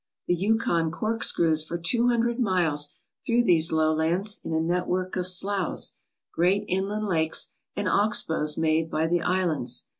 The 0.25 0.33
Yukon 0.33 0.89
corkscrews 0.89 1.63
for 1.63 1.77
two 1.77 2.07
hundred 2.07 2.39
miles 2.39 2.95
through 3.23 3.43
these 3.43 3.71
lowlands 3.71 4.39
in 4.43 4.51
a 4.51 4.59
network 4.59 5.15
of 5.15 5.27
sloughs, 5.27 5.99
great 6.33 6.65
inland 6.67 7.05
lakes, 7.05 7.49
and 7.75 7.87
ox 7.87 8.23
bows 8.23 8.57
made 8.57 8.89
by 8.89 9.05
the 9.05 9.21
islands. 9.21 9.85